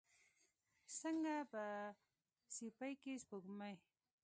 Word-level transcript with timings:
څنګه 0.99 1.35
په 1.51 1.63
سیپۍ 2.55 2.93
کې 3.01 3.13
سپوږمۍ 3.23 3.75